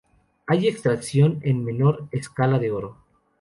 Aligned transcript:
Hay 0.47 0.67
extracción 0.67 1.37
en 1.43 1.63
menor 1.63 2.07
escala 2.11 2.57
de 2.57 2.71
oro. 2.71 2.97